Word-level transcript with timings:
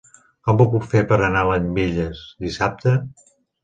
Com 0.47 0.63
ho 0.63 0.65
puc 0.71 0.87
fer 0.95 1.03
per 1.13 1.21
anar 1.27 1.45
a 1.45 1.51
Llambilles 1.53 2.27
dissabte? 2.49 3.01